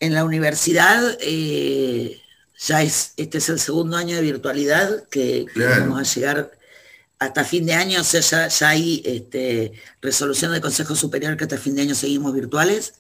[0.00, 2.20] en la universidad eh,
[2.59, 6.54] ya es, este es el segundo año de virtualidad que, que vamos a llegar
[7.25, 11.83] hasta fin de año, ya, hay este, resolución del Consejo Superior que hasta fin de
[11.83, 12.95] año seguimos virtuales.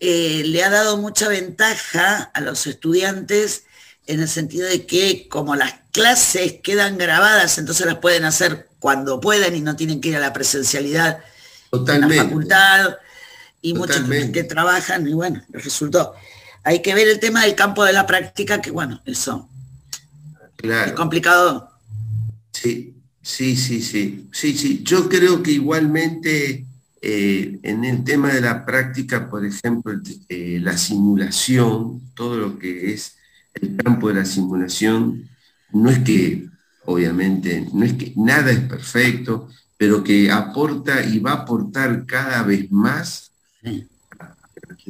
[0.00, 3.64] Eh, le ha dado mucha ventaja a los estudiantes
[4.06, 9.20] en el sentido de que como las clases quedan grabadas, entonces las pueden hacer cuando
[9.20, 11.18] puedan y no tienen que ir a la presencialidad
[11.72, 12.96] en la facultad.
[13.62, 16.14] Y muchos que trabajan y bueno, resultó.
[16.64, 19.48] Hay que ver el tema del campo de la práctica, que bueno, eso
[20.62, 21.69] es complicado
[22.52, 24.28] Sí, sí, sí, sí.
[24.32, 24.82] Sí, sí.
[24.84, 26.66] Yo creo que igualmente
[27.02, 29.92] eh, en el tema de la práctica, por ejemplo,
[30.28, 33.16] eh, la simulación, todo lo que es
[33.54, 35.28] el campo de la simulación,
[35.72, 36.48] no es que,
[36.84, 42.42] obviamente, no es que nada es perfecto, pero que aporta y va a aportar cada
[42.42, 43.30] vez más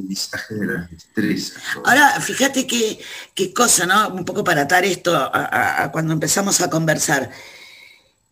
[0.01, 1.63] aprendizaje de las destrezas.
[1.83, 2.99] Ahora, fíjate qué,
[3.33, 4.09] qué cosa, ¿no?
[4.09, 7.29] Un poco para atar esto a, cuando empezamos a conversar.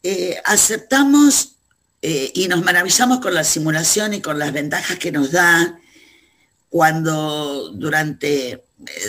[0.04, 1.56] Eh, aceptamos
[2.02, 5.80] eh, y nos maravillamos con la simulación y con las ventajas que nos da
[6.70, 8.62] cuando durante eh,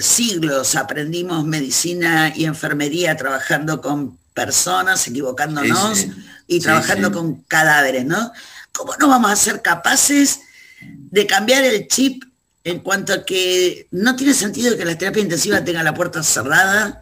[0.02, 6.06] siglos aprendimos medicina y enfermería trabajando con personas, equivocándonos
[6.46, 8.32] y trabajando con cadáveres, ¿no?
[8.72, 10.40] ¿Cómo no vamos a ser capaces
[10.80, 12.24] de cambiar el chip
[12.64, 17.00] en cuanto a que no tiene sentido que la terapia intensiva tenga la puerta cerrada?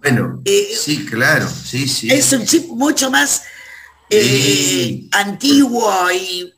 [0.00, 2.10] Bueno, eh, sí, claro, sí, sí.
[2.10, 3.42] Es un chip mucho más
[4.10, 6.52] eh, antiguo y...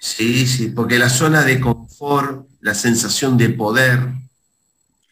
[0.00, 4.00] Sí, sí, porque la zona de confort, la sensación de poder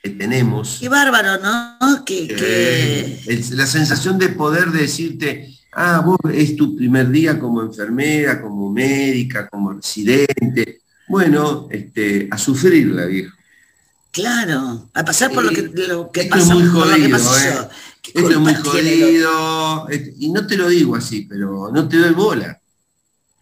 [0.03, 0.79] que tenemos...
[0.81, 2.05] Qué bárbaro, ¿no?
[2.05, 3.21] Que,
[3.53, 8.71] la sensación de poder de decirte, ah, vos es tu primer día como enfermera, como
[8.71, 10.81] médica, como residente.
[11.11, 13.35] Bueno, este, a sufrirla, viejo.
[14.13, 17.69] Claro, a pasar por lo que, lo que pasa, muy jodido, eh.
[18.15, 19.89] Esto es muy jodido.
[20.19, 22.61] Y no te lo digo así, pero no te doy bola.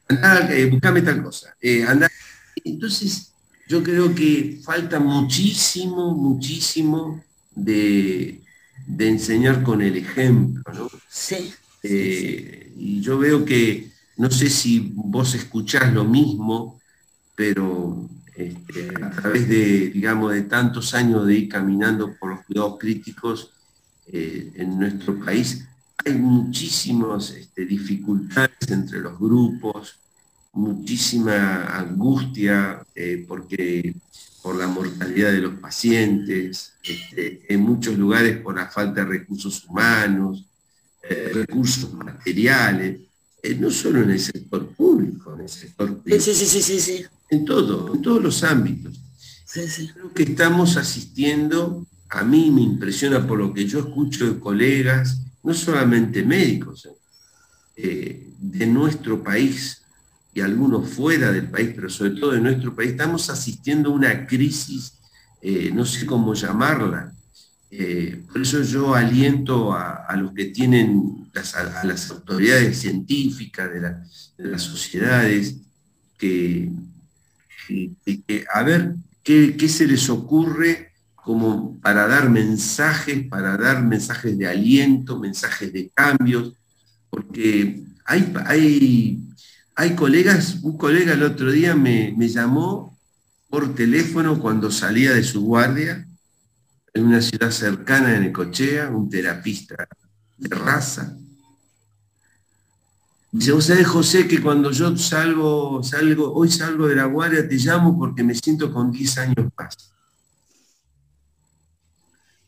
[0.09, 1.55] Andá, eh, buscame tal cosa.
[1.61, 1.87] Eh,
[2.65, 3.33] Entonces,
[3.69, 7.23] yo creo que falta muchísimo, muchísimo
[7.55, 8.41] de,
[8.87, 10.89] de enseñar con el ejemplo, ¿no?
[11.07, 11.53] Sí.
[11.83, 16.78] Eh, y yo veo que, no sé si vos escuchás lo mismo,
[17.39, 22.79] pero este, a través de, digamos, de tantos años de ir caminando por los cuidados
[22.81, 23.53] críticos
[24.09, 25.65] eh, en nuestro país,
[26.05, 30.01] hay muchísimas este, dificultades entre los grupos,
[30.53, 33.95] muchísima angustia eh, porque
[34.43, 39.65] por la mortalidad de los pacientes, este, en muchos lugares por la falta de recursos
[39.65, 40.45] humanos,
[41.09, 42.99] eh, recursos materiales,
[43.61, 46.21] no solo en el sector público, en el sector privado.
[46.21, 49.01] Sí, sí, sí, sí, En todo, en todos los ámbitos.
[49.53, 55.21] Creo que estamos asistiendo, a mí me impresiona por lo que yo escucho de colegas,
[55.43, 56.89] no solamente médicos,
[57.77, 59.83] eh, de nuestro país
[60.35, 64.27] y algunos fuera del país, pero sobre todo de nuestro país, estamos asistiendo a una
[64.27, 64.95] crisis,
[65.73, 67.15] no sé cómo llamarla,
[67.71, 74.63] eh, por eso yo aliento a, los que tienen, a, las autoridades científicas de, las
[74.63, 75.57] sociedades,
[76.17, 76.71] que,
[78.53, 85.19] a ver qué, se les ocurre como para dar mensajes, para dar mensajes de aliento,
[85.19, 86.55] mensajes de cambios,
[87.11, 89.23] porque hay, hay,
[89.75, 92.99] hay colegas, un colega el otro día me, me llamó
[93.51, 96.07] por teléfono cuando salía de su guardia
[96.95, 99.89] en una ciudad cercana de Necochea, un terapista
[100.37, 101.17] de raza.
[103.31, 107.57] Dice, vos sabés, José, que cuando yo salgo, salgo, hoy salgo de la guardia, te
[107.57, 109.93] llamo porque me siento con 10 años más.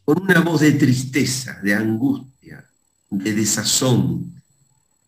[0.04, 2.66] Con una voz de tristeza, de angustia,
[3.10, 4.42] de desazón.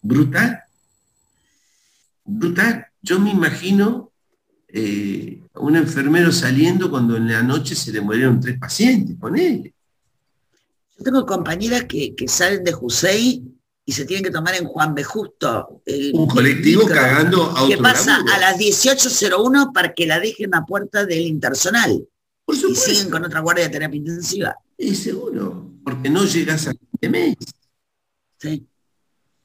[0.02, 0.62] Brutal.
[2.24, 2.86] Brutal.
[3.00, 4.12] Yo me imagino
[4.68, 9.74] eh, un enfermero saliendo cuando en la noche se le murieron tres pacientes, él.
[10.96, 13.51] Yo tengo compañeras que, salen de Jusey
[13.84, 15.02] y se tienen que tomar en Juan B.
[15.02, 15.82] Justo.
[16.12, 21.04] un colectivo cagando a Que pasa a las 18.01 para que la dejen a puerta
[21.04, 22.06] del intersonal.
[22.44, 24.56] Por y siguen con otra guardia de terapia intensiva.
[24.76, 27.36] Y seguro, porque no llegas a fin mes.
[28.38, 28.66] Sí.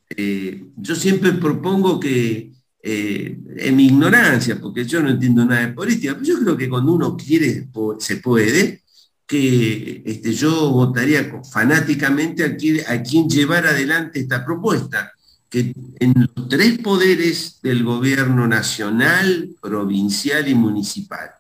[0.10, 5.74] Eh, yo siempre propongo que eh, en mi ignorancia, porque yo no entiendo nada de
[5.74, 7.68] política, pero yo creo que cuando uno quiere,
[8.00, 8.84] se puede,
[9.28, 15.12] que este, yo votaría fanáticamente a quien, a quien llevar adelante esta propuesta,
[15.50, 21.32] que en los tres poderes del gobierno nacional, provincial y municipal,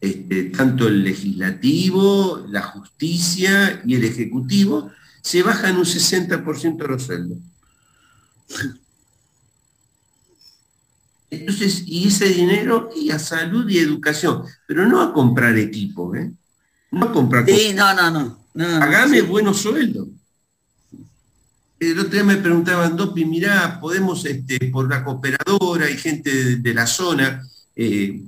[0.00, 4.90] este, tanto el legislativo, la justicia y el ejecutivo,
[5.22, 7.38] se bajan un 60% los sueldos.
[11.30, 16.32] Entonces, y ese dinero y a salud y educación, pero no a comprar equipo, ¿eh?
[16.98, 17.44] No comprar.
[17.48, 18.66] Sí, no, no, no.
[18.82, 20.08] Hagame buenos sueldos.
[21.78, 26.74] El otro día me preguntaban, Dopi, mirá, podemos, este, por la cooperadora y gente de,
[26.74, 27.42] la zona
[27.76, 28.22] eh,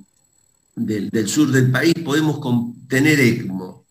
[0.75, 2.39] del, sur del país, podemos
[2.89, 3.85] tener ECMO.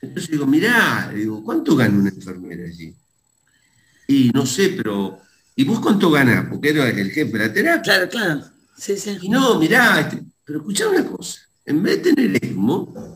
[0.00, 2.94] Entonces digo, mirá, digo, ¿cuánto gana una enfermera allí?
[4.06, 5.20] Y no sé, pero
[5.58, 6.46] ¿Y vos cuánto ganás?
[6.50, 7.82] Porque era el jefe de la terapia.
[7.82, 8.44] Claro, claro.
[8.76, 9.16] Sí, sí.
[9.22, 11.40] Y no, mirá, este, pero escuchá una cosa.
[11.64, 13.15] En vez de tener ESMO,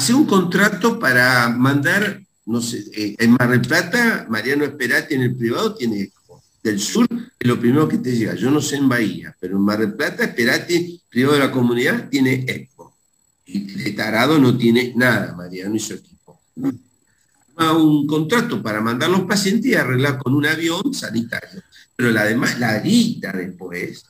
[0.00, 5.20] hace un contrato para mandar, no sé, eh, en Mar del Plata, Mariano Esperati en
[5.20, 6.42] el privado tiene ESMO.
[6.62, 7.06] del sur
[7.38, 8.34] es lo primero que te llega.
[8.34, 12.08] Yo no sé en Bahía, pero en Mar del Plata, esperate, privado de la comunidad,
[12.08, 12.96] tiene ECMO.
[13.44, 16.40] Y de tarado no tiene nada, Mariano y su equipo.
[16.54, 21.62] Un contrato para mandar los pacientes y arreglar con un avión sanitario.
[21.94, 24.06] Pero la demás, la guita después,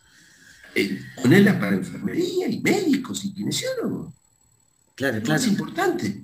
[0.76, 4.19] eh, ponerla para enfermería y médicos y kinesiólogos.
[5.00, 5.40] Claro, claro.
[5.40, 6.20] Es importante.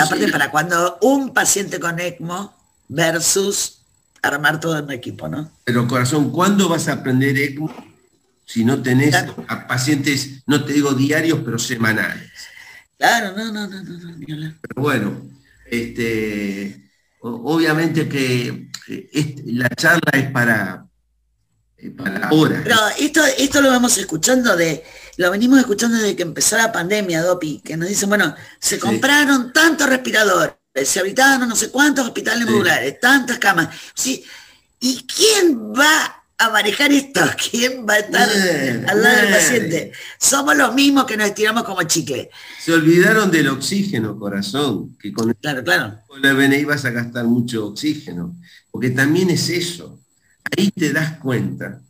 [0.00, 2.56] Aparte, para cuando un paciente con ECMO
[2.88, 3.82] versus
[4.22, 5.52] armar todo en equipo, ¿no?
[5.64, 7.70] Pero corazón, ¿cuándo vas a aprender ECMO
[8.46, 12.30] si no tenés a pacientes, no te digo diarios, pero semanales?
[12.96, 15.22] Claro, no, no, no, no, no Pero bueno,
[15.66, 20.86] este, obviamente que eh, la charla es para,
[21.76, 22.62] eh, para ahora.
[22.64, 24.82] Pero esto, esto lo vamos escuchando de,
[25.16, 29.52] lo venimos escuchando desde que empezó la pandemia, Dopi, que nos dicen, bueno, se compraron
[29.52, 33.68] tantos respiradores se habitaron no sé cuántos hospitales modulares, tantas camas.
[33.94, 34.24] ¿sí?
[34.80, 37.20] ¿Y quién va a manejar esto?
[37.50, 39.92] ¿Quién va a estar al lado del paciente?
[40.18, 42.28] Somos los mismos que nos estiramos como chicle.
[42.60, 45.98] Se olvidaron del oxígeno, corazón, que con claro, claro.
[46.20, 48.36] la BNI vas a gastar mucho oxígeno,
[48.70, 50.00] porque también es eso.
[50.56, 51.80] Ahí te das cuenta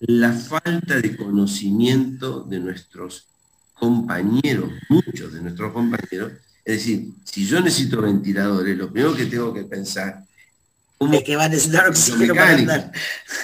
[0.00, 3.26] la falta de conocimiento de nuestros
[3.74, 6.32] compañeros, muchos de nuestros compañeros,
[6.64, 10.24] es decir, si yo necesito ventiladores, lo primero que tengo que pensar
[11.12, 12.92] es que va a necesitar oxígeno para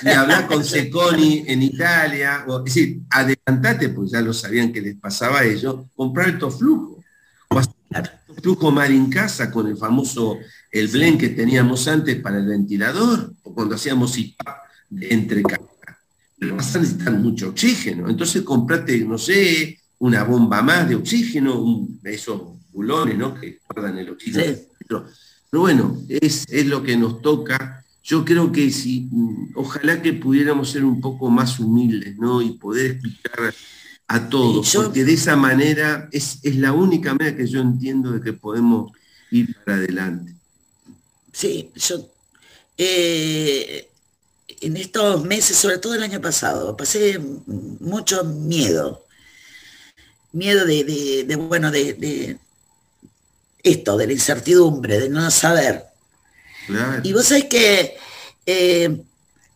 [0.03, 4.83] Y hablar con Seconi en Italia, o, es decir, adelantate, pues ya lo sabían que
[4.83, 7.03] les pasaba a ellos, comprar el toflujo.
[7.49, 7.73] O hacer
[8.29, 10.37] el flujo mar en casa con el famoso,
[10.71, 14.63] el blend que teníamos antes para el ventilador, o cuando hacíamos IPA
[15.01, 15.76] entre casa.
[16.39, 18.09] Pero vas a necesitar mucho oxígeno.
[18.09, 23.35] Entonces comprate, no sé, una bomba más de oxígeno, un, eso ¿no?
[23.35, 24.59] que guardan el oxígeno.
[24.89, 25.07] Pero,
[25.53, 27.85] bueno, es, es lo que nos toca.
[28.03, 32.43] Yo creo que si, mm, ojalá que pudiéramos ser un poco más humildes, ¿no?
[32.43, 33.55] Y poder explicar
[34.09, 38.21] a todos, porque de esa manera es, es la única manera que yo entiendo de
[38.21, 38.93] que podemos
[39.31, 40.35] ir para adelante.
[41.33, 42.09] Sí, yo
[42.79, 43.89] eh,
[44.67, 49.07] en estos meses, sobre todo el año pasado, pasé mucho miedo.
[50.33, 52.37] Miedo de, bueno, de,
[53.63, 55.85] esto, de la incertidumbre, de no saber.
[57.05, 57.97] Y vos sabés que
[58.45, 59.03] eh,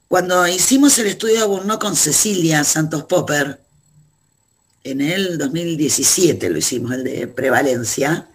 [0.06, 3.61] cuando hicimos el estudio de con Cecilia Santos Popper,
[4.84, 8.29] en el 2017 lo hicimos, el de prevalencia,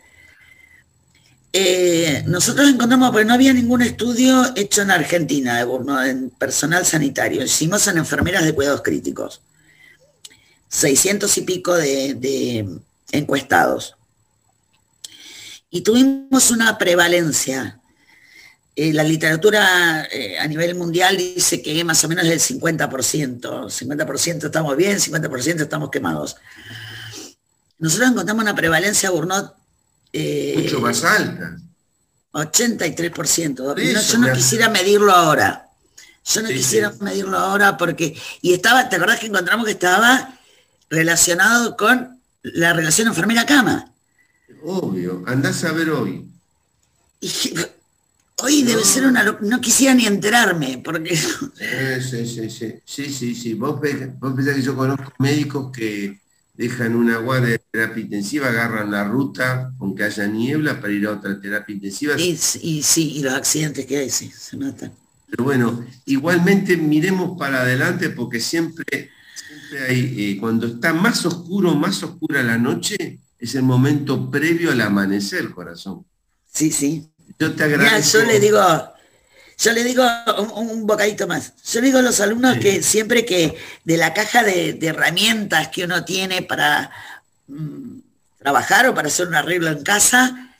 [1.57, 7.43] eh, nosotros encontramos, porque no había ningún estudio hecho en Argentina de en personal sanitario,
[7.43, 9.41] hicimos en enfermeras de cuidados críticos,
[10.69, 12.67] 600 y pico de
[13.11, 13.95] encuestados
[15.75, 17.81] y tuvimos una prevalencia.
[18.77, 22.89] Eh, la literatura eh, a nivel mundial dice que más o menos es del 50%.
[23.41, 26.37] 50% estamos bien, 50% estamos quemados.
[27.77, 29.53] Nosotros encontramos una prevalencia Burnout.
[30.17, 31.57] Eh, Mucho más alta.
[32.31, 34.11] 83%.
[34.11, 35.67] yo no quisiera medirlo ahora.
[36.25, 38.17] Yo no quisiera medirlo ahora porque.
[38.41, 40.39] Y estaba, ¿te acordás que encontramos que estaba
[40.89, 43.91] relacionado con la relación enfermera-cama?
[44.63, 46.25] Obvio, andás a ver hoy.
[48.37, 49.37] hoy debe ser una...
[49.41, 51.15] No quisiera ni enterarme, porque...
[52.07, 53.53] Sí, sí, sí, sí, sí, sí, sí.
[53.53, 56.21] Vos, pensás que yo conozco médicos que
[56.57, 61.11] dejan una guardia de terapia intensiva, agarran la ruta, aunque haya niebla, para ir a
[61.11, 62.15] otra terapia intensiva.
[62.17, 64.93] Y, sí, y los accidentes que hay, sí, se matan.
[65.29, 68.85] Pero bueno, igualmente miremos para adelante porque siempre,
[69.35, 74.71] siempre hay, eh, cuando está más oscuro, más oscura la noche, es el momento previo
[74.71, 76.05] al amanecer, corazón.
[76.51, 77.09] Sí, sí.
[77.37, 78.19] Yo te agradezco.
[78.19, 78.59] yo le digo,
[79.57, 80.03] yo le digo
[80.55, 81.53] un, bocadito más.
[81.71, 85.85] Yo le digo a los alumnos que siempre que de la caja de, herramientas que
[85.85, 86.91] uno tiene para
[87.47, 87.99] mm,
[88.39, 90.51] trabajar o para hacer un arreglo en casa,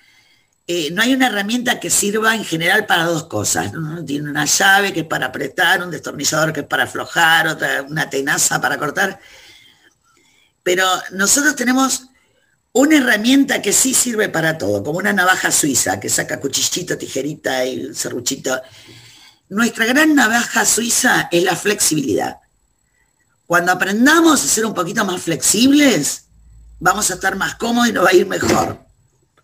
[0.68, 3.74] eh, no hay una herramienta que sirva en general para dos cosas.
[3.74, 7.84] Uno tiene una llave que es para apretar, un destornillador que es para aflojar, otra,
[7.84, 9.20] una tenaza para cortar.
[10.64, 12.08] Pero nosotros tenemos
[12.76, 17.64] una herramienta que sí sirve para todo, como una navaja suiza que saca cuchillito, tijerita
[17.64, 18.62] y serruchito.
[19.48, 22.36] Nuestra gran navaja suiza es la flexibilidad.
[23.46, 26.26] Cuando aprendamos a ser un poquito más flexibles,
[26.78, 28.78] vamos a estar más cómodos y nos va a ir mejor.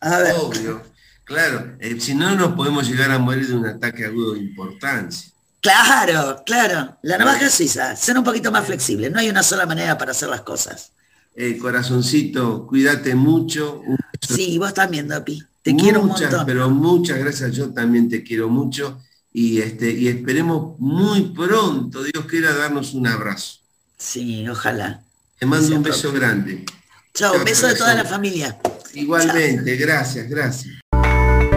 [0.02, 0.36] A ver.
[0.38, 0.84] Obvio,
[1.24, 1.78] claro.
[1.80, 5.32] Eh, si no, nos podemos llegar a morir de un ataque agudo de importancia.
[5.62, 6.98] Claro, claro.
[7.02, 9.10] La navaja suiza, ser un poquito más flexible.
[9.10, 10.92] No hay una sola manera para hacer las cosas.
[11.36, 13.82] Eh, corazoncito, cuídate mucho.
[14.20, 15.42] Sí, vos también, Dopi.
[15.62, 16.28] Te quiero mucho.
[16.46, 19.00] Pero muchas gracias, yo también te quiero mucho.
[19.34, 23.60] y, este, y esperemos muy pronto, Dios quiera, darnos un abrazo.
[23.98, 25.02] Sí, ojalá.
[25.40, 26.66] Te mando un beso grande.
[27.14, 28.60] Chao, un beso de toda la familia.
[28.94, 30.76] Igualmente, gracias, gracias.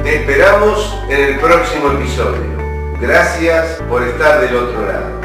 [0.02, 2.98] Te esperamos en el próximo episodio.
[3.00, 5.23] Gracias por estar del otro lado.